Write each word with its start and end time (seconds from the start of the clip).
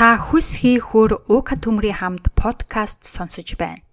Та 0.00 0.16
хүс 0.16 0.56
хийхүр 0.64 1.28
Ука 1.28 1.60
төмрийн 1.60 2.00
хамт 2.00 2.32
подкаст 2.32 3.04
сонсож 3.04 3.52
байна. 3.60 3.84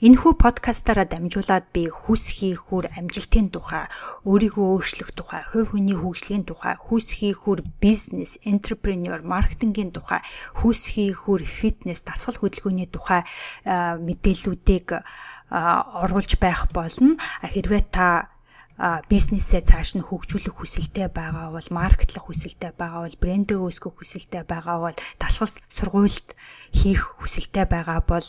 Энэхүү 0.00 0.32
подкастаараа 0.40 1.04
дамжуулаад 1.04 1.68
би 1.76 1.92
хүс 1.92 2.32
хийхүр 2.32 2.88
амжилтын 2.96 3.52
тухай, 3.52 3.84
өөрийгөө 4.24 4.66
өөрчлөх 4.80 5.12
тухай, 5.12 5.44
хувь 5.52 5.76
хүний 5.76 5.92
хөгжлийн 5.92 6.48
тухай, 6.48 6.80
хүс 6.80 7.20
хийхүр 7.20 7.68
бизнес, 7.84 8.40
энтерпренеур, 8.48 9.20
маркетингийн 9.28 9.92
тухай, 9.92 10.24
хүс 10.56 10.96
хийхүр 10.96 11.44
фитнес, 11.44 12.08
дасгал 12.08 12.40
хөдөлгөөний 12.40 12.88
тухай 12.88 13.28
мэдээллүүдийг 13.68 15.04
оруулж 15.52 16.32
байх 16.40 16.72
болно. 16.72 17.20
Хэрвээ 17.44 17.92
та 17.92 18.32
бизнесээ 18.78 19.66
цааш 19.66 19.98
нь 19.98 20.06
хөгжүүлэх 20.06 20.54
хүсэлтэй 20.54 21.10
байгаа 21.10 21.50
бол 21.50 21.68
маркетлох 21.74 22.30
хүсэлтэй 22.30 22.70
байгаа 22.78 23.10
бол 23.10 23.18
брэндээ 23.18 23.58
үүсгэх 23.58 23.94
хүсэлтэй 23.98 24.46
байгаа 24.46 24.78
бол 24.78 24.96
талхал 25.18 25.54
сургуульд 25.66 26.28
хийх 26.70 27.18
хүсэлтэй 27.18 27.66
байгаа 27.66 28.00
бол 28.06 28.26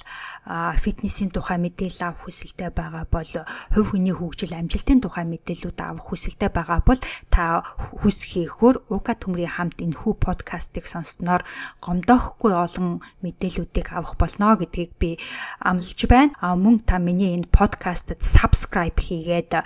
фитнесийн 0.82 1.30
тухай 1.30 1.62
мэдээлэл 1.62 2.02
авах 2.02 2.26
хүсэлтэй 2.26 2.74
байгаа 2.74 3.06
бол 3.06 3.30
хувь 3.78 3.90
хүний 3.94 4.16
хөгжил 4.16 4.58
амжилтын 4.58 5.06
тухай 5.06 5.26
мэдээллүүд 5.30 5.80
авах 5.86 6.10
хүсэлтэй 6.10 6.50
байгаа 6.50 6.82
бол 6.82 7.00
та 7.30 7.62
хүс 8.02 8.26
хийхөөр 8.34 8.90
ука 8.90 9.14
төмрийн 9.22 9.54
хамт 9.54 9.78
энэхүү 9.78 10.18
подкастыг 10.18 10.90
сонссноор 10.90 11.46
гомдоохгүй 11.78 12.54
олон 12.58 13.06
мэдээллүүдийг 13.22 13.94
авах 13.94 14.18
болно 14.18 14.58
гэдгийг 14.58 14.98
би 14.98 15.22
амлаж 15.62 16.00
байна. 16.10 16.34
Мөн 16.42 16.82
та 16.90 16.98
миний 16.98 17.38
энэ 17.38 17.54
подкастт 17.54 18.18
subscribe 18.18 18.98
хийгээд 18.98 19.62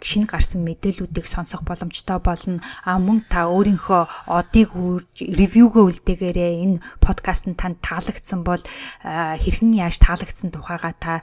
шинэ 0.00 0.26
гарсан 0.30 0.64
мэдээллүүдийг 0.64 1.26
сонсох 1.26 1.66
боломжтой 1.66 2.18
болно. 2.22 2.62
А 2.84 2.96
мөн 2.96 3.26
та 3.28 3.50
өөрийнхөө 3.50 4.30
одыг 4.30 4.72
ревюгээ 5.18 5.84
үлдээгээрээ 5.88 6.52
энэ 6.64 6.82
подкаст 7.02 7.50
нь 7.50 7.58
танд 7.58 7.82
таалагдсан 7.84 8.46
бол 8.46 8.62
хэрхэн 9.02 9.76
яаж 9.76 10.00
таалагдсан 10.00 10.54
тухайга 10.54 10.94
та 10.96 11.20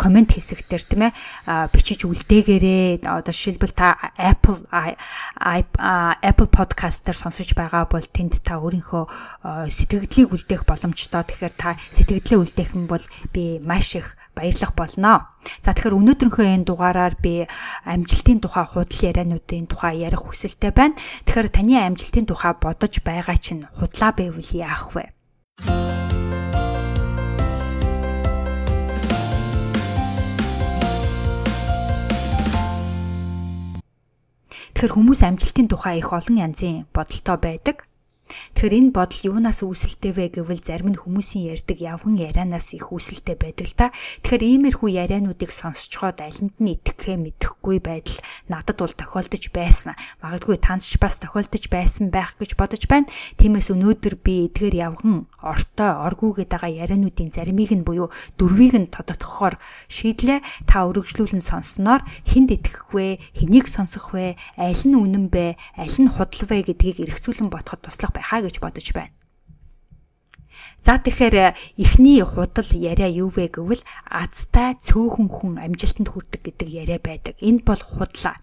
комент 0.00 0.32
хэсэгтэр 0.32 0.82
тийм 0.86 1.02
ээ 1.10 1.12
бичиж 1.74 2.06
үлдээгээрээ 2.06 3.04
одоо 3.04 3.32
жишээлбэл 3.32 3.74
та 3.76 3.96
Apple 4.16 4.64
Apple 4.70 6.50
podcast 6.50 7.04
дээр 7.04 7.18
сонсож 7.18 7.52
байгаа 7.52 7.84
бол 7.90 8.04
тэнд 8.04 8.40
та 8.40 8.62
өөрийнхөө 8.62 9.04
сэтгэгдлийг 9.68 10.32
үлдээх 10.32 10.62
боломжтой. 10.64 11.22
Тэгэхээр 11.26 11.54
та 11.56 11.76
сэтгэгдлээ 11.92 12.38
үлдээх 12.40 12.70
юм 12.74 12.86
бол 12.86 13.04
би 13.32 13.58
маш 13.60 13.96
их 13.98 14.16
баярлах 14.36 14.76
болно. 14.76 15.32
За 15.64 15.72
тэгэхээр 15.72 15.96
өнөөдрийнхөө 15.96 16.46
энэ 16.60 16.68
дугаараар 16.68 17.16
би 17.16 17.48
амжилтын 17.88 18.44
тухай 18.44 18.68
худал 18.68 19.00
яриануудын 19.08 19.64
тухай 19.64 20.04
ярих 20.04 20.28
хүсэлтэй 20.28 20.76
байна. 20.76 21.00
Тэгэхээр 21.24 21.48
таны 21.48 21.80
амжилтын 21.80 22.28
тухай 22.28 22.52
бодож 22.52 23.00
байгаа 23.00 23.40
чинь 23.40 23.64
худлаа 23.80 24.12
байвал 24.12 24.50
яах 24.52 24.92
вэ? 24.92 25.16
Тэгэхээр 34.76 34.92
хүмүүс 34.92 35.20
амжилтын 35.24 35.72
тухай 35.72 36.04
их 36.04 36.12
олон 36.12 36.36
янзын 36.36 36.84
бодолтой 36.92 37.40
байдаг. 37.40 37.88
Тэгэхээр 38.26 38.74
энэ 38.78 38.90
бодол 38.96 39.20
юунаас 39.36 39.60
үүсэлтэй 39.60 40.12
вэ 40.16 40.24
гэвэл 40.40 40.62
зарим 40.64 40.94
нь 40.94 40.98
хүмүүсийн 40.98 41.52
ярьдаг 41.52 41.78
явган 41.78 42.16
ярианаас 42.16 42.72
их 42.72 42.88
үүсэлтэй 42.88 43.36
байдаг 43.36 43.66
л 43.68 43.76
та. 43.76 43.86
Тэгэхээр 44.24 44.72
иймэрхүү 44.72 44.88
яриануудыг 44.96 45.52
сонсцоход 45.52 46.24
алинд 46.24 46.56
нь 46.56 46.72
итгэхээ 46.72 47.20
мэдэхгүй 47.20 47.78
байдал 47.84 48.18
надад 48.48 48.80
бол 48.80 48.94
тохиолдож 48.96 49.44
байсан. 49.52 49.92
Магадгүй 50.24 50.56
танд 50.56 50.88
ч 50.88 50.96
бас 50.96 51.20
тохиолдож 51.20 51.68
байсан 51.68 52.08
байх 52.08 52.34
гэж 52.40 52.56
бодож 52.56 52.88
байна. 52.88 53.12
Тиймээс 53.36 53.68
өнөөдөр 53.74 54.14
би 54.24 54.48
эдгээр 54.48 54.74
явган 54.88 55.28
ортой 55.44 55.92
оргуугээд 56.08 56.48
байгаа 56.48 56.72
яриануудын 56.72 57.30
заримыг 57.30 57.76
нь 57.76 57.84
буюу 57.84 58.08
дөрвийг 58.40 58.74
нь 58.80 58.88
тодотгохоор 58.88 59.60
шийдлээ. 59.92 60.40
Та 60.64 60.88
өргөжлүүлэн 60.88 61.44
сонсноор 61.44 62.02
хүнд 62.24 62.50
итгэх 62.62 62.94
вэ, 62.94 63.20
хэнийг 63.34 63.66
сонсох 63.66 64.14
вэ, 64.14 64.38
аль 64.56 64.84
нь 64.86 64.94
үнэн 64.94 65.26
бэ, 65.28 65.58
аль 65.76 65.98
нь 65.98 66.08
худал 66.08 66.42
вэ 66.46 66.62
гэдгийг 66.70 67.02
эргцүүлэн 67.04 67.50
бодоход 67.50 67.82
туслах 67.82 68.15
байхаа 68.16 68.40
гэж 68.48 68.56
бодож 68.64 68.88
байна. 68.96 69.12
За 70.80 70.96
тэгэхээр 71.02 71.36
эхний 71.82 72.22
худал 72.22 72.70
яриа 72.72 73.10
юу 73.10 73.28
вэ 73.28 73.50
гэвэл 73.52 73.82
азтай 74.06 74.78
цөөхөн 74.86 75.28
хүн 75.28 75.52
амжилтанд 75.60 76.08
хүрдэг 76.10 76.40
гэдэг 76.46 76.68
яриа 76.82 77.00
байдаг. 77.02 77.34
Энэ 77.42 77.60
бол 77.66 77.82
худлаа. 77.82 78.36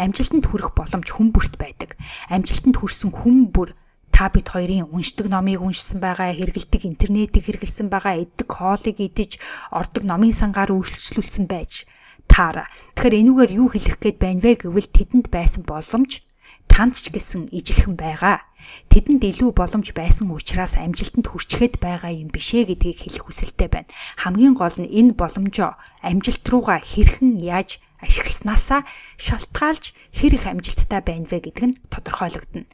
Амжилтанд 0.00 0.46
хүрэх 0.48 0.72
боломж 0.72 1.08
хүн 1.12 1.28
бүрт 1.32 1.54
байдаг. 1.60 1.96
Амжилтанд 2.32 2.76
хүрсэн 2.80 3.10
хүн 3.12 3.52
бүр 3.54 3.76
та 4.12 4.28
бид 4.28 4.48
хоёрын 4.52 4.88
уншдаг 4.92 5.26
номыг 5.32 5.60
уншсан 5.60 5.98
байгаа, 6.00 6.36
хэрэгэлдэг 6.36 6.82
интернетийг 6.84 7.44
хэрэгэлсэн 7.44 7.88
байгаа, 7.88 8.20
иддэг 8.24 8.48
хоолыг 8.48 8.96
идэж, 9.00 9.40
ордог 9.72 10.04
номын 10.04 10.36
сангаар 10.36 10.70
үйлчлүүлсэн 10.76 11.48
байж 11.48 11.88
таараа. 12.28 12.68
Тэгэхээр 12.96 13.20
энүүгээр 13.20 13.52
юу 13.56 13.68
хэлэх 13.72 13.96
гээд 14.00 14.18
байна 14.20 14.40
вэ 14.44 14.52
гэвэл 14.64 14.88
тэдэнд 14.92 15.26
байсан 15.32 15.64
боломж 15.64 16.20
танд 16.68 16.94
ч 17.00 17.08
гэсэн 17.08 17.48
ижилхэн 17.52 17.96
байгаа. 17.96 18.44
Тэдэнд 18.92 19.22
илүү 19.24 19.50
боломж 19.56 19.88
байсан 19.96 20.30
учраас 20.30 20.74
амжилтанд 20.76 21.26
хүрчихэд 21.28 21.74
байгаа 21.82 22.12
юм 22.12 22.28
бишээ 22.34 22.68
гэдгийг 22.68 22.98
хэлэх 23.02 23.24
хүсэлтэй 23.26 23.68
байна. 23.72 23.90
Хамгийн 24.22 24.54
гол 24.58 24.76
нь 24.78 24.92
энэ 24.98 25.12
боломжоо 25.18 25.78
амжилт 26.02 26.44
руугаа 26.50 26.78
хэрхэн 26.82 27.40
яаж 27.40 27.82
ашигласнасаа 28.02 28.82
шалтгаалж 29.24 29.84
хэр 30.18 30.32
их 30.38 30.44
амжилттай 30.50 31.00
байна 31.06 31.26
вэ 31.30 31.38
гэдэг 31.46 31.64
нь 31.66 31.78
тодорхойлогдно. 31.92 32.66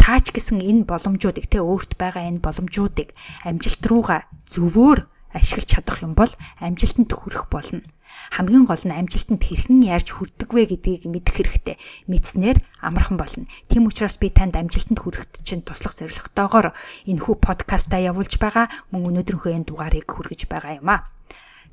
Таач 0.00 0.30
гэсэн 0.30 0.60
энэ 0.60 0.84
боломжуудыг 0.90 1.46
тэ 1.48 1.58
өөрт 1.64 1.96
байгаа 1.96 2.28
энэ 2.28 2.44
боломжуудыг 2.44 3.08
амжилт 3.48 3.82
руугаа 3.88 4.20
зөвөр 4.52 5.08
ашиглаж 5.34 5.68
чадах 5.72 5.98
юм 6.06 6.12
бол 6.14 6.32
амжилтанд 6.60 7.10
хүрэх 7.10 7.50
болно 7.50 7.82
хамгийн 8.34 8.64
гол 8.66 8.84
нь 8.84 8.94
амжилтанд 8.94 9.42
хэрхэн 9.44 9.80
яаж 9.84 10.10
хүрдэг 10.10 10.50
вэ 10.50 10.62
гэдгийг 10.74 11.04
мэдэх 11.06 11.34
хэрэгтэй. 11.34 11.76
Мэдснээр 12.10 12.58
амархан 12.82 13.16
болно. 13.20 13.46
Тийм 13.70 13.86
учраас 13.86 14.16
би 14.18 14.30
танд 14.30 14.58
амжилтанд 14.58 15.00
хүрэхэд 15.00 15.46
чинь 15.46 15.62
туслах 15.66 15.94
зорилготойгоор 15.98 16.74
энэхүү 17.10 17.34
подкастаа 17.38 18.00
явуулж 18.02 18.38
байгаа. 18.42 18.66
Мөн 18.90 19.14
өнөөдрийнхөө 19.14 19.52
энэ 19.54 19.68
дугаарыг 19.68 20.08
хүргэж 20.10 20.50
байгаа 20.50 20.78
юм 20.80 20.88
аа. 20.90 21.06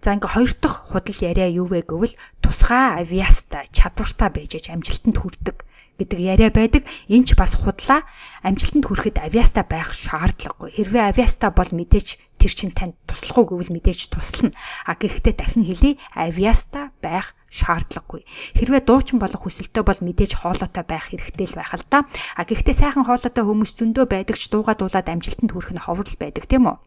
За 0.01 0.17
ингээ 0.17 0.33
хоёр 0.33 0.51
дахь 0.57 0.89
худал 0.89 1.19
яриа 1.21 1.45
юу 1.45 1.69
вэ 1.69 1.85
гэвэл 1.85 2.17
тусгай 2.41 3.05
авиаста 3.05 3.69
чадвартай 3.69 4.29
байж 4.33 4.57
амжилтанд 4.65 5.17
хүрдэг 5.21 5.57
гэдэг 6.01 6.19
яриа 6.19 6.49
байдаг. 6.49 6.89
Энэ 7.05 7.29
ч 7.29 7.37
бас 7.37 7.53
худлаа 7.53 8.01
амжилтанд 8.41 8.89
хүрэхэд 8.89 9.21
авиаста 9.21 9.61
байх 9.61 9.93
шаардлагагүй. 9.93 10.73
Хэрвээ 10.73 11.13
авиаста 11.13 11.53
бол 11.53 11.69
мэдээж 11.69 12.17
тэр 12.41 12.51
чин 12.57 12.73
танд 12.73 12.97
туслах 13.05 13.37
уу 13.37 13.53
гэвэл 13.53 13.69
мэдээж 13.69 14.09
туслана. 14.09 14.57
А 14.89 14.97
гэхдээ 14.97 15.33
дахин 15.37 15.61
хэлий 15.61 16.01
авиаста 16.17 16.89
байх 17.05 17.37
шаардлагагүй. 17.51 18.23
Хэрвээ 18.55 18.81
дуучин 18.87 19.19
болох 19.19 19.43
хүсэлтэй 19.43 19.83
бол 19.83 19.99
мэдээж 19.99 20.39
хоолойтой 20.39 20.87
байх 20.87 21.11
хэрэгтэй 21.11 21.47
л 21.51 21.59
байх 21.59 21.75
л 21.75 21.83
да. 21.91 22.07
А 22.39 22.47
гэхдээ 22.47 22.75
сайхан 22.79 23.03
хоолойтой 23.03 23.43
хүмүүс 23.43 23.75
зөндөө 23.75 24.05
байдаг 24.07 24.39
ч 24.39 24.47
дууга 24.47 24.79
дуулаад 24.79 25.11
амжилтанд 25.11 25.51
хүрэх 25.51 25.75
нь 25.75 25.83
ховрол 25.83 26.15
байдаг 26.15 26.47
тийм 26.47 26.71
үү? 26.71 26.79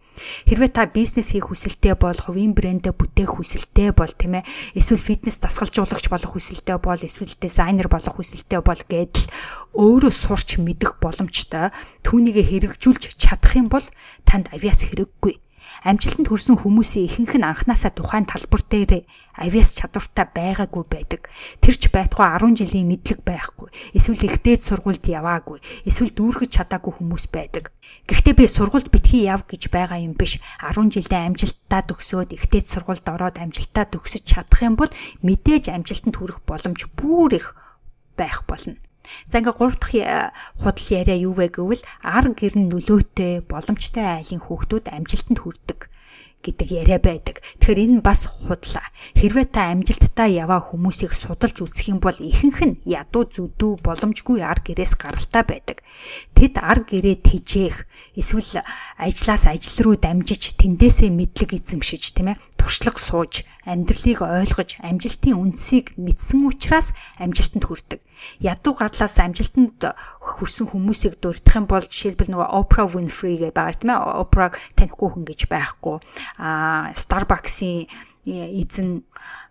Хэрвээ 0.49 0.71
та 0.73 0.89
бизнес 0.89 1.37
хийх 1.37 1.53
хүсэлтэй 1.53 1.99
бол, 2.01 2.17
хувийн 2.17 2.57
брэндээ 2.57 2.95
бүтээх 2.97 3.35
хүсэлтэй 3.35 3.93
бол 3.93 4.09
тийм 4.09 4.41
ээ, 4.41 4.49
эсвэл 4.79 5.03
фитнес 5.03 5.43
дасгалжуулагч 5.43 6.07
болох 6.07 6.33
хүсэлтэй 6.33 6.79
бол, 6.79 6.97
эсвэл 6.97 7.35
дизайнер 7.35 7.91
болох 7.91 8.15
хүсэлтэй 8.15 8.63
бол 8.63 8.79
гэдэл 8.79 9.27
өөрөө 9.75 10.13
сурч 10.15 10.63
мэдэх 10.63 11.03
боломжтой 11.03 11.75
түүнийг 12.07 12.47
хэрэгжүүлж 12.47 13.19
чадах 13.19 13.59
юм 13.59 13.67
бол 13.67 13.85
танд 14.23 14.49
авиас 14.55 14.87
хэрэггүй 14.87 15.35
амжилтанд 15.85 16.33
хүрсэн 16.33 16.57
хүмүүсийн 16.65 17.05
ихэнх 17.05 17.37
нь 17.37 17.45
анханасаа 17.45 17.93
тухайн 17.93 18.25
талбар 18.25 18.65
дээр 18.65 19.05
авиас 19.37 19.77
чадвартай 19.77 20.27
байгаагүй 20.33 20.85
байдаг. 20.89 21.29
Тэр 21.61 21.77
ч 21.77 21.93
байтугай 21.93 22.41
10 22.41 22.57
жилийн 22.57 22.89
мэдлэг 22.89 23.21
байхгүй. 23.21 23.69
Эсвэл 23.93 24.25
ихтэй 24.25 24.57
сургуульд 24.57 25.05
яваагүй. 25.05 25.61
Эсвэл 25.85 26.17
дүүргэж 26.17 26.51
чадаагүй 26.57 26.93
хүмүүс 26.97 27.29
байдаг. 27.29 27.69
Гэхдээ 28.09 28.35
би 28.39 28.47
сургуульд 28.49 28.89
битгий 28.89 29.29
яв 29.29 29.45
гэж 29.45 29.69
байгаа 29.69 30.01
юм 30.01 30.17
биш. 30.17 30.41
10 30.63 30.89
жилийн 30.89 31.37
амжилттай 31.37 31.83
төгсөөд 31.85 32.33
ихтэй 32.33 32.63
сургуульд 32.65 33.05
ороод 33.05 33.37
амжилттай 33.43 33.85
төгсөж 33.91 34.25
чадах 34.25 34.65
юм 34.65 34.81
бол 34.81 34.91
мэдээж 35.21 35.69
амжилтанд 35.69 36.17
хүрэх 36.17 36.41
боломж 36.49 36.89
бүр 36.97 37.37
их 37.37 37.53
байх 38.17 38.47
болно. 38.49 38.79
За 39.31 39.39
ингээ 39.41 39.57
3 39.57 39.81
дахь 39.81 39.97
э, 39.99 40.33
худал 40.61 40.89
яриа 41.01 41.17
юу 41.29 41.35
вэ 41.37 41.47
гэвэл 41.53 41.83
ар 42.03 42.27
гэрн 42.33 42.69
нөлөөтэй 42.71 43.45
боломжтой 43.51 44.07
айлын 44.19 44.43
хүүхдүүд 44.45 44.87
амжилтанд 44.97 45.39
хүрдэг 45.41 45.81
гэдэг 46.45 46.69
яриа 46.69 47.01
байдаг. 47.01 47.41
Тэгэхээр 47.59 47.81
энэ 47.89 48.05
бас 48.05 48.29
худлаа. 48.29 48.93
Хэрвээ 49.17 49.49
та 49.49 49.73
амжилттай 49.73 50.37
яваа 50.37 50.61
хүмүүсийг 50.61 51.17
судалж 51.17 51.57
үзэх 51.65 51.97
юм 51.97 51.99
бол 52.05 52.15
ихэнх 52.15 52.61
нь 52.61 52.77
ядуу 52.85 53.25
зүдүү 53.25 53.81
боломжгүй 53.81 54.45
ар 54.45 54.61
гэрээс 54.61 55.01
гаралтай 55.01 55.43
байдаг. 55.49 55.81
Тэд 56.37 56.61
ар 56.61 56.85
гэрээ 56.85 57.25
тижээх, 57.25 57.89
эсвэл 58.21 58.61
ажлаас 59.01 59.49
ажил 59.49 59.79
руу 59.81 59.97
дамжиж 59.97 60.61
тэндээсээ 60.61 61.09
мэдлэг 61.09 61.57
эзэмшиж, 61.57 62.13
тийм 62.13 62.37
ээ, 62.37 62.41
туршлага 62.65 62.97
сууж, 62.97 63.45
амьдралыг 63.69 64.25
ойлгож, 64.25 64.81
амжилтын 64.81 65.37
үндсийг 65.37 65.93
мэдсэн 66.01 66.49
учраас 66.49 66.97
амжилтанд 67.21 67.69
хүрдэг. 67.69 68.01
Ядуу 68.41 68.73
гарлаас 68.73 69.21
амжилтанд 69.21 69.93
хүрсэн 70.25 70.73
хүмүүсийг 70.73 71.21
дурдах 71.21 71.61
юм 71.61 71.69
бол 71.69 71.85
жишээлбэл 71.85 72.33
нөгөө 72.33 72.49
Oprah 72.57 72.89
Winfrey 72.89 73.37
гэж 73.37 73.53
байгаа 73.53 73.77
тийм 73.77 73.93
ээ. 73.93 74.01
Oprah 74.25 74.57
танихгүй 74.81 75.09
хүн 75.13 75.25
гэж 75.29 75.41
байхгүй. 75.53 75.97
Аа 76.41 76.97
Starbucks-ийн 76.97 77.85
эзэн 78.25 79.05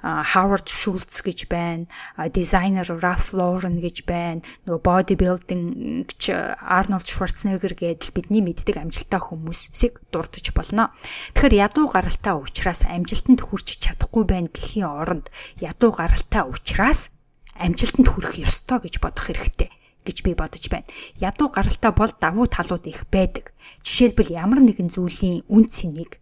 Howard 0.04 0.68
Schultz 0.68 1.24
гэж 1.24 1.48
байна. 1.48 1.88
Дизайнер 2.36 2.84
Ralph 3.00 3.32
Lauren 3.32 3.80
гэж 3.80 4.04
байна. 4.04 4.44
Нөгөө 4.68 4.84
bodybuilding 4.84 5.64
гэж 6.12 6.22
Arnold 6.60 7.08
Schwarzenegger 7.08 7.72
гэдэл 7.72 8.12
бидний 8.12 8.44
мэддэг 8.44 8.84
амжилттай 8.84 9.22
хүмүүсийг 9.24 10.04
дурдж 10.12 10.52
болно. 10.52 10.92
Тэгэхээр 11.40 11.56
ядуу 11.56 11.88
гаралтай 11.88 12.36
учраас 12.36 12.84
амжилтанд 12.84 13.48
хүрч 13.48 13.80
чадахгүй 13.80 14.28
байна 14.28 14.52
гэхийн 14.52 14.92
оронд 14.92 15.32
ядуу 15.64 15.96
гаралтай 15.96 16.44
учраас 16.52 17.16
амжилтанд 17.56 18.12
хүрэх 18.12 18.44
ёстой 18.44 18.84
гэж 18.84 19.00
бодох 19.00 19.32
хэрэгтэй 19.32 19.72
гэж 20.04 20.18
би 20.28 20.36
бодож 20.36 20.68
байна. 20.68 20.88
Ядуу 21.16 21.48
гаралтай 21.48 21.92
бол 21.96 22.12
давуу 22.12 22.52
талууд 22.52 22.84
их 22.92 23.08
байдаг. 23.08 23.56
Жишээлбэл 23.88 24.36
ямар 24.36 24.60
нэгэн 24.60 24.92
зүйлийн 24.92 25.48
үн 25.48 25.72
цэнийг 25.72 26.20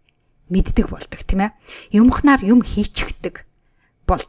мэддэг 0.52 0.86
болдог 0.92 1.20
тийм 1.24 1.48
ээ. 1.48 1.56
Юмхнаар 1.96 2.44
юм 2.44 2.60
хийчихдэг 2.60 3.48
бол 4.04 4.20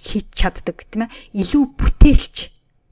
хийж 0.00 0.26
чаддаг 0.32 0.88
тийм 0.88 1.04
ээ. 1.04 1.14
Илүү 1.44 1.64
бүтээлч 1.76 2.36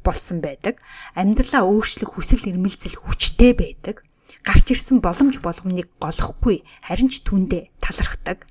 болсон 0.05 0.45
байдаг. 0.45 0.77
Амьдралаа 1.17 1.65
өөрчлөх 1.65 2.13
хүсэл 2.15 2.49
эрмэлзэл 2.53 3.01
хүчтэй 3.01 3.53
байдаг. 3.57 4.05
Гарч 4.45 4.77
ирсэн 4.77 5.01
боломж 5.01 5.41
болгоныг 5.41 5.89
голохгүй 6.01 6.65
харин 6.85 7.09
ч 7.09 7.25
түндэ 7.25 7.73
талархдаг. 7.81 8.45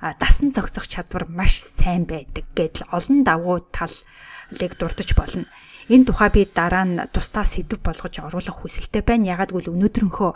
Дасан 0.00 0.52
зогсох 0.52 0.88
чадвар 0.88 1.24
маш 1.28 1.62
сайн 1.62 2.04
байдаг 2.08 2.44
гэдэл 2.56 2.88
олон 2.92 3.24
давуу 3.24 3.64
талыг 3.72 4.72
дурдж 4.76 5.12
болно. 5.16 5.46
Энэ 5.88 6.06
тухай 6.06 6.30
би 6.30 6.46
дараа 6.46 6.84
нь 6.86 7.00
тусдаа 7.10 7.42
сэдв 7.42 7.82
болгож 7.82 8.14
оруулах 8.22 8.62
хүсэлтэй 8.62 9.02
байна. 9.02 9.34
Ягаад 9.34 9.50
гэвэл 9.50 9.74
өнөөдрийнхөө 9.74 10.30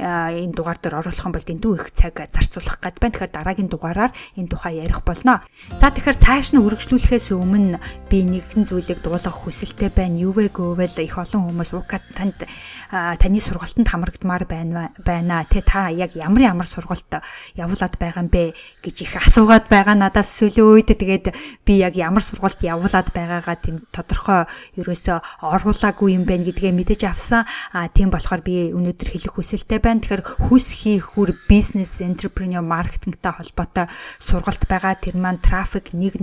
энэ 0.00 0.54
дугаар 0.56 0.78
дээр 0.80 1.00
оруулах 1.04 1.26
юм 1.26 1.34
бол 1.36 1.44
дэндүү 1.44 1.72
их 1.76 1.92
цаг 1.92 2.16
зарцуулах 2.32 2.80
гээд 2.80 2.96
байна. 3.02 3.12
Тэгэхээр 3.12 3.32
дараагийн 3.36 3.68
дугаараар 3.68 4.12
энэ 4.40 4.48
тухай 4.48 4.80
ярих 4.80 5.04
болно. 5.04 5.44
За 5.76 5.92
тэгэхээр 5.92 6.16
цааш 6.16 6.56
нь 6.56 6.62
үргэлжлүүлэхээс 6.64 7.36
өмнө 7.36 7.76
би 8.08 8.24
нэгэн 8.24 8.64
зүйлийг 8.64 9.04
дуулах 9.04 9.44
хүсэлтэй 9.44 9.92
байна. 9.92 10.16
Юу 10.16 10.32
вэ 10.32 10.48
гэвэл 10.48 11.04
их 11.04 11.16
олон 11.18 11.52
хүмүүс 11.52 11.76
УКА 11.76 12.00
танд 12.16 12.48
таны 12.90 13.40
сургалтанд 13.42 13.88
хамрагдмаар 13.88 14.44
байна 14.46 14.94
байна. 15.02 15.44
Тэ 15.44 15.60
та 15.60 15.88
яг 15.90 16.14
ямар 16.14 16.54
ямар 16.54 16.66
сургалт 16.66 17.20
явуулаад 17.58 17.94
байгаа 17.98 18.22
юм 18.22 18.30
бэ 18.30 18.54
гэж 18.82 18.96
их 19.02 19.12
асуугаад 19.16 19.66
байгаа 19.68 19.94
надаас 19.98 20.30
сүүлийн 20.30 20.66
үед 20.66 20.90
тэгээд 20.94 21.34
би 21.66 21.82
яг 21.82 21.98
ямар 21.98 22.22
сургалт 22.22 22.60
явуулаад 22.62 23.10
байгаагаа 23.10 23.56
тийм 23.58 23.82
тодорхой 23.90 24.46
ерөөсөө 24.86 25.18
оруулаагүй 25.42 26.14
юм 26.14 26.22
байна 26.22 26.46
гэдгээ 26.46 26.70
мэдэж 26.70 27.00
авсан. 27.10 27.42
А 27.74 27.90
тийм 27.90 28.14
болохоор 28.14 28.46
би 28.46 28.70
өнөөдөр 28.70 29.08
хэлэх 29.10 29.34
хүсэлтэй 29.34 29.82
байна. 29.82 30.00
Тэгэхээр 30.06 30.46
хүс 30.46 30.66
хийх 30.70 31.18
хүр 31.18 31.34
бизнес 31.50 31.98
entrepreneur 31.98 32.62
маркетингтэй 32.62 33.32
холбоотой 33.34 33.90
сургалт 34.22 34.62
байгаа. 34.70 34.94
Тэр 34.94 35.18
маань 35.18 35.42
traffic 35.42 35.90
1.0 35.90 36.22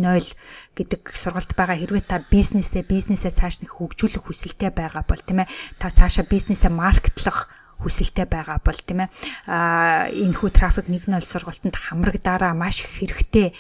гэдэг 0.80 1.02
сургалт 1.12 1.52
байгаа. 1.52 1.76
Хэрвээ 1.76 2.08
та 2.08 2.24
бизнесээ 2.24 2.88
бизнесээ 2.88 3.36
цааш 3.36 3.60
нэг 3.68 3.76
хөгжүүлэх 3.76 4.24
хүсэлтэй 4.24 4.72
байгаа 4.72 5.04
бол 5.04 5.20
тийм 5.20 5.44
ээ 5.44 5.52
та 5.76 5.92
цаашаа 5.92 6.24
бизнесээ 6.24 6.72
маркетлах 6.72 7.52
хүсэлтэй 7.84 8.26
байгаа 8.32 8.64
бол 8.64 8.80
тийм 8.80 9.04
ээ 9.04 9.10
а 9.52 10.08
энэ 10.08 10.38
хүү 10.40 10.50
трафик 10.56 10.88
1.0 10.88 11.20
сургалтанд 11.20 11.76
хамрагдаараа 11.76 12.56
маш 12.56 12.80
хэрэгтэй 12.80 13.52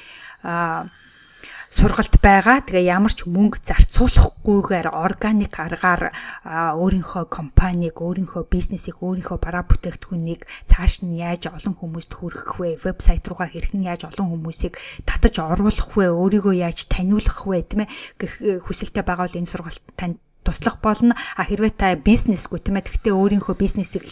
а 0.47 0.87
сургалт 1.73 2.21
байгаа. 2.21 2.61
Тэгээ 2.61 2.93
ямар 2.93 3.09
ч 3.09 3.25
мөнгө 3.25 3.65
зарцуулахгүйгээр 3.65 4.93
органик 4.93 5.57
аргаар 5.57 6.13
өөрийнхөө 6.45 7.25
компанийг, 7.33 7.97
өөрийнхөө 7.97 8.45
бизнесийг, 8.45 9.01
өөрийнхөө 9.01 9.41
бараа 9.41 9.65
бүтээгдэхүүнийг 9.65 10.45
цааш 10.69 11.01
нь 11.01 11.17
яаж 11.17 11.49
олон 11.49 11.73
хүмүүст 11.73 12.13
хүргэх 12.13 12.61
вэ? 12.61 12.77
Вебсайт 12.77 13.25
руугаа 13.25 13.49
хэрхэн 13.49 13.89
яаж 13.89 14.05
олон 14.05 14.37
хүмүүсийг 14.37 14.77
татаж 15.09 15.41
оруулах 15.41 15.89
вэ? 15.97 16.13
Өөрийгөө 16.13 16.53
яаж 16.61 16.85
таниулах 16.85 17.41
вэ? 17.49 17.65
Тийм 17.65 17.89
ээ 17.89 17.93
гэх 18.21 18.33
хүсэлтэй 18.69 19.01
байгаа 19.01 19.25
бол 19.25 19.39
энэ 19.41 19.49
сургалт 19.49 19.81
танд 19.97 20.21
туслах 20.45 20.77
болно. 20.77 21.17
А 21.39 21.41
хэрвээ 21.41 21.73
та 21.73 21.97
бизнесгүй 21.97 22.61
тийм 22.61 22.77
ээ 22.77 22.85
тэгтээ 22.85 23.17
өөрийнхөө 23.17 23.55
бизнесийг 23.57 24.05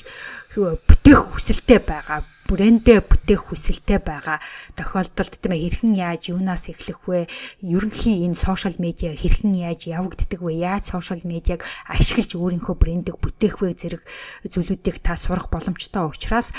бүтээх 0.57 1.29
хүсэлтэй 1.35 1.77
байгаа 1.83 2.25
брэндээ 2.51 2.99
бүтээх 3.07 3.47
хүсэлтэй 3.47 4.03
байгаа 4.03 4.43
тохиолдолд 4.75 5.39
тийм 5.39 5.55
хэрхэн 5.55 5.95
яаж 5.95 6.35
юунаас 6.35 6.67
эхлэх 6.67 7.07
вэ? 7.07 7.31
Ерөнхий 7.63 8.27
энэ 8.27 8.35
сошиал 8.35 8.75
медиа 8.75 9.15
хэрхэн 9.15 9.55
яаж 9.55 9.87
явагддаг 9.87 10.43
вэ? 10.43 10.59
Яаж 10.59 10.91
сошиал 10.91 11.23
медиаг 11.23 11.63
ашиглаж 11.87 12.35
өөрийнхөө 12.35 12.75
брендийг 12.75 13.17
бүтээх 13.23 13.63
вэ 13.63 13.71
зэрэг 13.71 14.03
зүйлүүдийг 14.43 14.99
та 14.99 15.15
сурах 15.15 15.47
боломжтой 15.47 16.11
учраас 16.11 16.51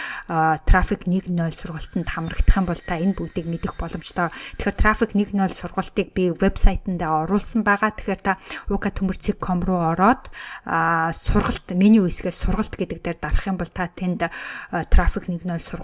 трафик 0.64 1.04
1.0 1.04 1.28
сургалтанд 1.52 2.08
хамрагдах 2.08 2.56
юм 2.56 2.64
бол 2.64 2.80
та 2.80 2.96
энэ 2.96 3.12
бүгдийг 3.12 3.46
мэдэх 3.52 3.76
боломжтой. 3.76 4.32
Тэгэхээр 4.56 4.80
трафик 4.80 5.12
1.0 5.12 5.36
сургалтыг 5.52 6.16
би 6.16 6.32
вебсайтанда 6.32 7.28
оруулсан 7.28 7.60
байгаа. 7.68 7.92
Тэгэхээр 7.92 8.22
та 8.24 8.40
uka.com 8.72 9.58
руу 9.60 9.92
ороод 9.92 10.32
сургалт 10.64 11.68
меню 11.76 12.08
хэсгээс 12.08 12.48
сургалт 12.48 12.72
гэдэг 12.80 13.04
дээр 13.04 13.18
дарах 13.20 13.44
юм 13.44 13.60
бол 13.60 13.68
та 13.68 13.92
тэнд 13.92 14.32
трафик 14.88 15.28
1.0 15.28 15.44
сургалт 15.60 15.81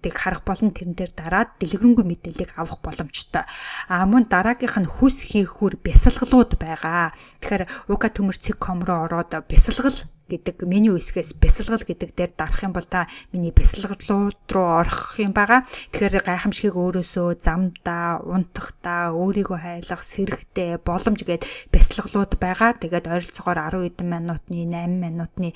сургалтыг 0.00 0.16
харах 0.16 0.42
болон 0.44 0.72
тэрэн 0.72 0.94
дээр 0.96 1.12
дараад 1.12 1.50
дэлгэрэнгүй 1.60 2.04
мэдээллийг 2.08 2.56
авах 2.56 2.80
боломжтой. 2.80 3.44
А 3.88 4.06
мөн 4.08 4.26
дараагийнх 4.32 4.80
нь 4.80 4.88
хүс 4.88 5.20
хийх 5.20 5.60
хүр 5.60 5.76
бясалгалууд 5.76 6.56
байгаа. 6.56 7.12
Тэгэхээр 7.44 7.92
uka.com 7.92 8.78
руу 8.84 9.04
ороод 9.04 9.32
бясалгал 9.44 9.96
гэдэг 10.30 10.62
меню 10.70 10.94
хэсгээс 10.94 11.34
бясалгал 11.42 11.82
гэдэг 11.82 12.14
дээр 12.14 12.32
дарах 12.38 12.62
юм 12.62 12.70
бол 12.70 12.86
та 12.86 13.10
миний 13.34 13.50
бясалгалууд 13.50 14.46
руу 14.46 14.68
орох 14.86 15.18
юм 15.18 15.34
байгаа. 15.34 15.66
Тэгэхээр 15.90 16.22
гайхамшигыг 16.22 16.76
өөрөөсөө 16.78 17.42
замдаа, 17.42 18.22
унтахдаа, 18.22 19.10
өөрийгөө 19.10 19.58
хайрлах, 19.58 20.06
сэрэгтэй, 20.06 20.78
боломж 20.78 21.26
гээд 21.26 21.42
бясалгалууд 21.74 22.38
байгаа. 22.38 22.78
Тэгээд 22.78 23.10
ойролцоогоор 23.10 23.58
10 23.74 23.90
хэдэн 23.90 24.08
минутны, 24.08 24.70
8 24.70 25.02
минутны, 25.02 25.48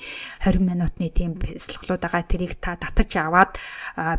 20 0.43 0.59
минутны 0.59 1.07
тийм 1.15 1.39
бясалгалууд 1.39 2.03
байгаа. 2.03 2.27
Тэрийг 2.27 2.59
та 2.59 2.75
татаж 2.75 3.11
аваад 3.15 3.55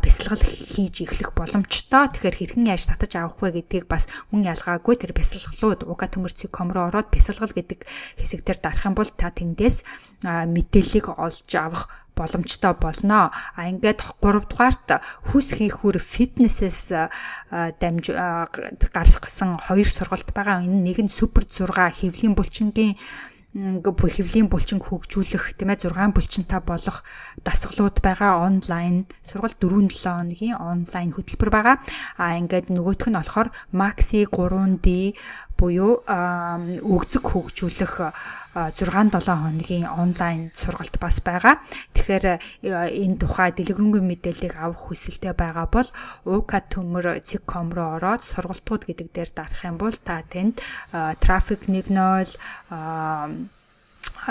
бясалгал 0.01 0.41
хийж 0.41 1.05
эхлэх 1.05 1.37
боломжтой. 1.37 2.09
Тэгэхээр 2.09 2.37
хэрхэн 2.37 2.69
яаж 2.73 2.89
татаж 2.89 3.13
авах 3.15 3.37
вэ 3.39 3.61
гэдгийг 3.61 3.85
бас 3.85 4.09
мөн 4.33 4.49
ялгаагүй 4.49 4.97
тэр 4.97 5.13
бясалгалууд 5.13 5.85
уга 5.85 6.09
төмөрцөг.com 6.09 6.73
руу 6.73 6.89
ороод 6.89 7.11
бясалгал 7.13 7.53
гэдэг 7.53 7.85
хэсэг 8.17 8.41
дээр 8.41 8.59
дарах 8.63 8.87
юм 8.87 8.95
бол 8.95 9.09
та 9.09 9.29
тэндээс 9.29 9.83
мэдээллийг 10.55 11.07
олж 11.15 11.49
авах 11.55 11.91
боломжтой 12.17 12.73
болно. 12.73 13.29
А 13.55 13.69
ингээд 13.69 14.01
3 14.21 14.49
дугаарт 14.49 14.87
хүс 15.29 15.53
хийх 15.53 15.85
үр 15.85 16.01
фитнесээс 16.01 16.91
дамж 17.51 18.05
гаргасан 18.95 19.61
хоёр 19.61 19.87
сургалт 19.87 20.29
байгаа. 20.33 20.65
Энэ 20.65 20.81
нэг 20.81 20.97
нь 21.05 21.13
супер 21.13 21.45
6 21.45 21.69
хэвлийн 22.01 22.33
булчингийн 22.33 22.97
хэвлийн 23.57 24.51
булчин 24.53 24.77
хөгжүүлэх 24.77 25.57
тийм 25.57 25.73
ээ 25.73 25.89
6 25.89 26.13
булчинтай 26.13 26.61
болох 26.61 27.01
дасгалууд 27.41 27.97
байгаа 28.05 28.45
онлайн 28.45 29.09
сургалт 29.25 29.57
4-7 29.57 29.97
хоногийн 29.97 30.61
онлайн 30.61 31.09
хөтөлбөр 31.15 31.49
байгаа. 31.49 31.75
А 32.21 32.37
ингээд 32.37 32.69
нөгөөх 32.69 33.09
нь 33.09 33.17
болохоор 33.17 33.49
Maxi 33.73 34.29
3D 34.29 35.17
буюу 35.57 36.05
өгзөг 36.05 37.23
хөгжүүлэх 37.25 37.93
6-7 38.53 39.21
хоногийн 39.27 39.85
онлайн 39.85 40.49
сургалт 40.53 40.95
бас 41.01 41.21
байгаа. 41.21 41.61
Тэгэхээр 41.93 42.25
энэ 42.63 43.17
тухай 43.21 43.49
дэлгэрэнгүй 43.53 44.01
мэдээллийг 44.01 44.55
авах 44.57 44.89
хүсэлтэй 44.89 45.33
байгаа 45.37 45.67
бол 45.69 45.89
уука 46.25 46.61
төмөр 46.65 47.21
цэг.com 47.21 47.73
руу 47.73 47.97
ороод 47.97 48.21
сургалтууд 48.25 48.89
гэдэг 48.89 49.07
дээр 49.13 49.29
дарах 49.33 49.61
юм 49.65 49.77
бол 49.77 49.93
та 49.93 50.25
тэнд 50.25 50.61
трафик 51.21 51.69
1.0 51.69 52.37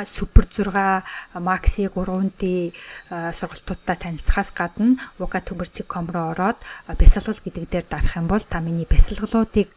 супер 0.05 0.45
6 0.45 1.41
макси 1.41 1.88
3D 1.88 2.75
сургалтуудтай 3.09 3.97
танилцахаас 3.97 4.53
гадна 4.53 5.00
ука 5.19 5.41
төмөрцөг.com 5.41 6.12
руу 6.12 6.37
ороод 6.37 6.61
бясалгал 7.00 7.41
гэдэг 7.41 7.65
дээр 7.71 7.87
дарах 7.88 8.17
юм 8.17 8.29
бол 8.29 8.45
та 8.45 8.61
миний 8.61 8.85
бясалгалуудыг 8.85 9.73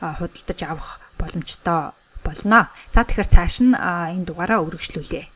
худалдаж 0.00 0.60
авах 0.66 0.98
боломжтой 1.18 1.94
болно. 2.24 2.70
За 2.90 3.04
тэгэхээр 3.06 3.30
цааш 3.30 3.54
нь 3.62 3.76
энэ 3.78 4.26
дугаараа 4.26 4.64
үргэлжлүүлье. 4.64 5.28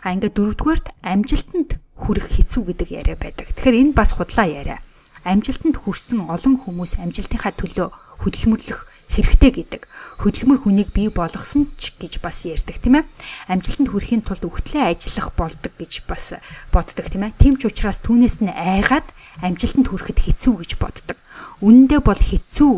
А 0.00 0.16
ингээд 0.16 0.32
дөрөвдүгээрт 0.32 0.86
амжилтанд 1.04 1.76
хүрэх 2.00 2.26
хэцүү 2.32 2.62
гэдэг 2.72 2.88
яриа 3.04 3.16
байдаг. 3.20 3.52
Тэгэхээр 3.52 3.80
энэ 3.84 3.92
бас 3.92 4.16
худлаа 4.16 4.48
яриа. 4.48 4.80
Амжилтанд 5.28 5.76
хүрсэн 5.76 6.24
олон 6.32 6.56
хүмүүс 6.64 6.96
амжилтынхаа 6.96 7.52
төлөө 7.52 7.92
хөдөлмөрлөх 8.24 8.89
хэрэгтэй 9.10 9.50
гэдэг. 9.50 9.82
Хөдөлмөр 10.22 10.58
хүнийг 10.62 10.94
бий 10.94 11.10
болгосон 11.10 11.66
ч 11.74 11.90
гэж 11.98 12.22
бас 12.22 12.46
ярьдаг 12.46 12.78
тийм 12.78 13.02
ээ. 13.02 13.04
Амжилтанд 13.50 13.90
хүрэхийн 13.90 14.22
тулд 14.22 14.46
өгтлээ 14.46 14.94
ажиллах 14.94 15.34
болдог 15.34 15.72
гэж 15.74 16.06
бас 16.06 16.38
боддог 16.70 17.06
тийм 17.10 17.26
ээ. 17.26 17.34
Тийм 17.42 17.54
ч 17.58 17.66
учраас 17.66 17.98
түүнээс 18.06 18.46
нь 18.46 18.54
айгаад 18.54 19.06
амжилтанд 19.42 19.90
хүрэхэд 19.90 20.18
хэцүү 20.22 20.54
гэж 20.62 20.70
боддог. 20.78 21.18
Үнэндээ 21.64 22.00
бол 22.06 22.20
хэцүү 22.20 22.72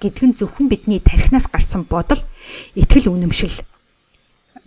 гэдг 0.00 0.22
нь 0.24 0.36
зөвхөн 0.36 0.68
бидний 0.72 1.00
тархинаас 1.00 1.48
гарсан 1.48 1.84
бодол, 1.88 2.20
итгэл 2.76 3.12
үнэмшил 3.12 3.60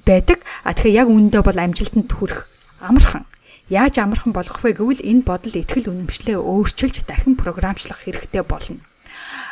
байдаг. 0.05 0.41
А 0.65 0.73
тэгэхээр 0.73 0.99
яг 1.05 1.07
үнэндээ 1.09 1.41
бол 1.45 1.57
амжилтанд 1.57 2.09
хүрэх 2.09 2.49
амархан. 2.81 3.25
Яаж 3.69 4.01
амархан 4.01 4.33
болгох 4.33 4.65
вэ 4.65 4.73
гэвэл 4.73 5.05
энэ 5.05 5.21
бодол 5.21 5.53
итгэл 5.53 5.93
үнэмшлээ 5.93 6.37
өөрчилж 6.41 7.05
дахин 7.05 7.37
програмчлах 7.37 8.01
хэрэгтэй 8.01 8.41
болно. 8.41 8.81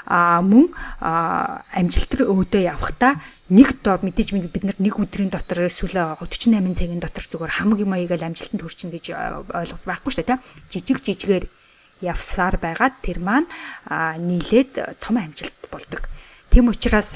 Мөн 0.08 0.72
амжилт 1.04 2.12
руу 2.16 2.40
өөдөө 2.48 2.64
явахдаа 2.64 3.20
нэг 3.52 3.84
дор 3.84 4.00
мэдээж 4.08 4.32
бид 4.32 4.64
нар 4.64 4.80
нэг 4.80 4.96
өдрийн 4.96 5.28
дотор 5.28 5.68
эсвэл 5.68 6.16
48 6.16 6.80
цагийн 6.80 7.04
дотор 7.04 7.24
зүгээр 7.28 7.52
хамаг 7.60 7.80
юм 7.84 7.92
аягаал 7.92 8.32
амжилтанд 8.32 8.64
хүрчин 8.64 8.92
гэж 8.96 9.12
ойлгох 9.52 9.84
байхгүй 9.84 10.12
шүү 10.16 10.26
дээ. 10.32 10.40
Жижиг 10.72 11.04
жижигээр 11.04 11.46
явсаар 12.00 12.56
байгаад 12.56 12.96
тэр 13.04 13.20
маань 13.20 13.52
нийлээд 14.24 15.04
том 15.04 15.20
амжилт 15.20 15.60
болдог. 15.68 16.08
Тэм 16.52 16.72
учраас 16.72 17.12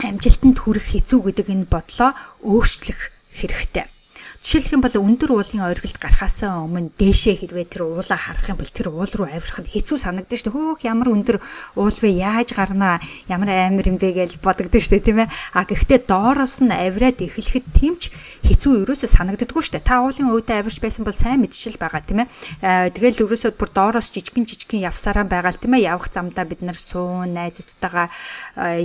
амжилтанд 0.00 0.56
хүрэх 0.56 0.96
хэцүү 0.96 1.20
гэдэг 1.28 1.46
энэ 1.52 1.68
бодлоо 1.68 2.16
өөрчлөх 2.40 3.00
хэрэгтэй. 3.36 3.97
Жишээлх 4.38 4.70
юм 4.70 4.82
бол 4.86 4.94
өндөр 4.94 5.34
уулын 5.34 5.66
оргилд 5.66 5.98
гарахаас 5.98 6.46
өмнө 6.46 6.94
дээшээ 6.94 7.42
хэрвээ 7.42 7.74
тэр 7.74 7.90
уулаа 7.90 8.14
харах 8.14 8.46
юм 8.46 8.62
бол 8.62 8.70
тэр 8.70 8.86
уул 8.94 9.10
руу 9.10 9.26
авирах 9.26 9.66
нь 9.66 9.66
хэцүү 9.66 9.98
санагдаж 9.98 10.46
шүү. 10.46 10.54
Хөөх 10.54 10.86
ямар 10.86 11.10
өндөр 11.10 11.42
уул 11.74 11.98
вэ? 11.98 12.22
Яаж 12.22 12.54
гарнаа? 12.54 13.02
Ямар 13.26 13.50
амир 13.50 13.90
юм 13.90 13.98
бэ 13.98 14.14
гэж 14.14 14.38
бодогдсон 14.38 14.78
шүү, 14.78 15.02
тийм 15.02 15.26
ээ. 15.26 15.32
А 15.58 15.66
гэхдээ 15.66 16.06
доороос 16.06 16.62
нь 16.62 16.70
авираад 16.70 17.18
эхлэхэд 17.18 17.66
тэмч 17.82 18.02
хэцүү 18.46 18.86
ерөөсөө 18.86 19.10
санагддаггүй 19.10 19.58
шүү. 19.58 19.82
Та 19.82 20.06
уулын 20.06 20.30
өвдө 20.30 20.54
авирч 20.54 20.78
байсан 20.78 21.02
бол 21.02 21.18
сайн 21.18 21.42
мэдчил 21.42 21.74
байгаа, 21.74 22.06
тийм 22.06 22.22
ээ. 22.22 22.94
Тэгэл 22.94 23.26
ерөөсөө 23.26 23.58
бүр 23.58 23.74
доороос 23.74 24.14
жижигэн 24.14 24.46
жижигэн 24.46 24.86
явсараа 24.86 25.26
байгаа 25.26 25.50
л 25.50 25.58
тийм 25.58 25.74
ээ. 25.74 25.90
Явах 25.90 26.14
замдаа 26.14 26.46
бид 26.46 26.62
нар 26.62 26.78
суун, 26.78 27.34
найзуудтайгаа 27.34 28.06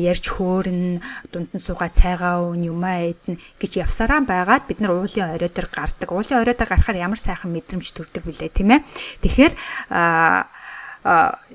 ярьж 0.01 0.25
хөөрн, 0.33 0.97
дунд 1.29 1.53
нь 1.53 1.61
суугаа 1.61 1.93
цайгаа 1.93 2.41
өн 2.41 2.73
юмаа 2.73 3.13
эдэн 3.13 3.37
гэж 3.61 3.85
явсараа 3.85 4.25
байгаад 4.25 4.65
бид 4.65 4.81
нар 4.81 4.97
уулын 4.97 5.37
орой 5.37 5.52
дээр 5.53 5.69
гардаг. 5.69 6.09
Уулын 6.09 6.41
орой 6.41 6.57
дээр 6.57 6.71
гарахаар 6.73 6.97
ямар 6.97 7.21
сайхан 7.21 7.53
мэдрэмж 7.53 7.87
төрдөг 7.93 8.25
вүлээ 8.25 8.51
тийм 8.51 8.73
ээ. 8.73 8.81
Тэгэхээр 9.21 9.53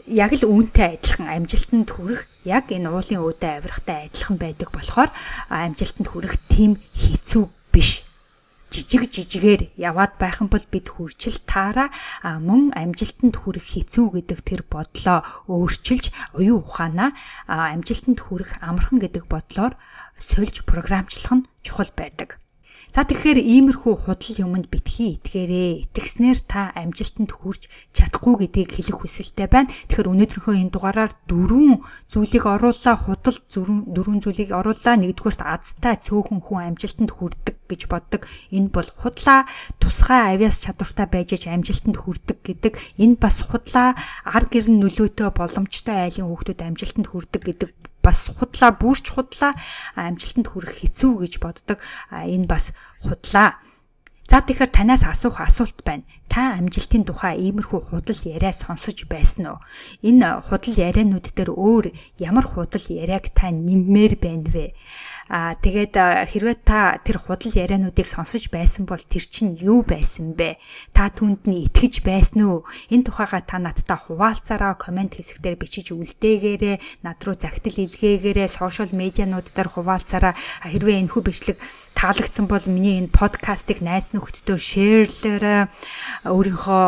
яг 0.07 0.33
л 0.37 0.45
үүнтэй 0.45 1.01
адилхан 1.01 1.29
амжилтанд 1.29 1.89
хүрэх 1.91 2.29
яг 2.45 2.69
энэ 2.69 2.89
уулын 2.93 3.25
өөдөө 3.25 3.53
авирахтай 3.59 4.09
адилхан 4.09 4.37
байдаг 4.37 4.69
болохоор 4.73 5.11
амжилтанд 5.49 6.09
хүрэх 6.09 6.37
тийм 6.53 6.77
хэцүү 6.93 7.45
биш 7.73 8.05
жижиг 8.69 9.09
жижигээр 9.09 9.63
яваад 9.81 10.21
байх 10.21 10.45
юм 10.45 10.53
бол 10.53 10.65
бид 10.69 10.93
хүрчил 10.93 11.41
таараа 11.49 11.89
мөн 12.49 12.77
амжилтанд 12.77 13.41
хүрэх 13.41 13.65
хэцүү 13.73 14.07
гэдэг 14.21 14.41
тэр 14.45 14.63
бодлоо 14.69 15.25
өөрчилж 15.49 16.13
оюун 16.37 16.61
ухаанаа 16.61 17.17
амжилтанд 17.49 18.21
хүрэх 18.21 18.61
амархан 18.61 19.01
гэдэг 19.01 19.25
бодлоор 19.33 19.73
сольж 20.21 20.69
програмчлах 20.69 21.33
нь 21.41 21.49
чухал 21.65 21.89
байдаг. 21.97 22.37
За 22.89 23.05
тэгэхээр 23.05 23.45
иймэрхүү 23.45 23.95
худал 24.09 24.37
юмд 24.41 24.73
битгий 24.73 25.21
итгээрээ. 25.21 25.93
Итгэснээр 25.93 26.41
та 26.49 26.73
амжилтанд 26.73 27.37
хүрч 27.37 27.69
чадахгүй 27.93 28.49
гэдгийг 28.49 28.73
хэлэх 28.73 29.05
хүсэлтэй 29.05 29.45
байна. 29.45 29.69
Тэгэхээр 29.93 30.09
өнөөдрийнхөө 30.09 30.55
энэ 30.57 30.73
дугаараар 30.73 31.13
дөрвөн 31.29 31.85
зүйлийг 32.09 32.45
оруулаа, 32.49 32.97
худал 32.97 33.39
дөрвөн 33.93 34.25
зүйлийг 34.25 34.57
оруулаа. 34.57 34.97
Нэгдүгээрт 34.97 35.45
азтай 35.45 36.01
цөөхөн 36.01 36.41
хүн 36.41 36.73
амжилтанд 36.73 37.13
хүрдэг 37.13 37.57
гэж 37.69 37.81
боддог. 37.93 38.25
Энэ 38.57 38.73
бол 38.73 38.89
худлаа 38.89 39.45
тусгай 39.77 40.33
авиас 40.33 40.57
чадвартай 40.65 41.07
байж 41.13 41.37
амжилтанд 41.45 42.01
хүрдэг 42.01 42.41
гэдэг. 42.41 42.73
Энэ 42.97 43.21
бас 43.21 43.45
худлаа 43.45 44.01
ар 44.25 44.45
гэрн 44.49 44.81
нөлөөтэй 44.81 45.29
боломжтой 45.37 46.09
айлын 46.09 46.33
хүүхдүүд 46.33 46.65
амжилтанд 46.65 47.07
хүрдэг 47.13 47.43
гэдэг 47.45 47.71
бас 48.09 48.33
худлаа 48.33 48.73
бүрч 48.73 49.13
худлаа 49.13 49.53
амжилтанд 49.93 50.49
хүрэх 50.49 50.81
хэцүү 50.81 51.13
гэж 51.29 51.33
боддог. 51.45 51.79
Энэ 52.09 52.49
бас 52.49 52.73
худлаа. 53.05 53.61
За 54.29 54.45
тэгэхээр 54.45 54.69
танаас 54.77 55.09
асуух 55.09 55.41
асуулт 55.41 55.81
байна. 55.89 56.05
Та 56.29 56.61
амжилтын 56.61 57.09
тухай 57.09 57.41
иймэрхүү 57.49 57.89
худал 57.89 58.21
яриа 58.29 58.53
сонсож 58.53 59.09
байсан 59.09 59.57
уу? 59.57 59.59
Энэ 60.05 60.45
худал 60.45 60.77
яриануд 60.77 61.33
дээр 61.33 61.57
өөр 61.57 61.97
ямар 62.21 62.45
худал 62.45 62.85
яриаг 62.93 63.33
та 63.33 63.49
нэммээр 63.49 64.21
байна 64.21 64.45
вэ? 64.53 64.77
Аа 65.33 65.57
тэгээд 65.57 65.97
хэрвээ 66.29 66.57
та 66.61 67.01
тэр 67.01 67.25
худал 67.25 67.57
яриануудыг 67.57 68.05
сонсож 68.05 68.53
байсан 68.53 68.85
бол 68.85 69.01
тэр 69.01 69.25
чинь 69.25 69.57
юу 69.57 69.81
байсан 69.81 70.37
бэ? 70.37 70.61
Та 70.93 71.09
түнд 71.09 71.49
нь 71.49 71.65
итгэж 71.65 72.05
байсан 72.05 72.45
уу? 72.45 72.69
Энэ 72.93 73.09
тухайга 73.09 73.41
та 73.41 73.57
надтай 73.57 73.97
хуваалцаараа 73.97 74.77
комент 74.77 75.17
хэсгээр 75.17 75.57
бичиж 75.57 75.97
үлдээгээрээ, 75.97 77.01
над 77.01 77.17
руу 77.25 77.37
загтал 77.37 77.77
илгээгээрээ, 77.81 78.49
сошиал 78.53 78.93
медианууд 78.93 79.49
дээр 79.57 79.73
хуваалцаараа 79.73 80.37
хэрвээ 80.69 81.01
энэ 81.01 81.13
хүү 81.17 81.23
бичлэг 81.25 81.57
таалагдсан 81.99 82.47
бол 82.47 82.63
миний 82.71 83.03
энэ 83.03 83.11
подкастыг 83.11 83.83
найз 83.83 84.15
нөхдөдөө 84.15 84.55
шеэрлээрэй. 84.55 85.67
Өөрийнхөө 86.31 86.85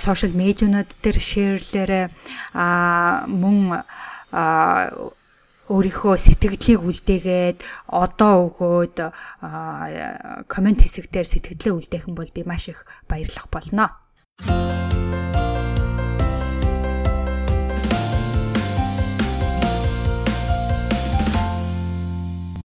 сошиал 0.00 0.32
медианууд 0.32 0.88
дээр 1.04 1.18
шеэрлээрэй. 1.20 2.04
Аа 2.56 3.28
мөн 3.28 3.84
өөрийнхөө 5.70 6.14
сэтгэлдлийг 6.18 6.80
үлдээгээд 6.82 7.58
одоо 7.86 8.50
өгөөд 8.50 8.96
комент 10.50 10.80
хэсэг 10.82 11.12
дээр 11.12 11.28
сэтгэлдээ 11.28 11.72
үлдээх 11.76 12.08
юм 12.08 12.16
бол 12.18 12.30
би 12.32 12.42
маш 12.42 12.72
их 12.72 12.88
баярлах 13.06 13.46
болно. 13.52 13.92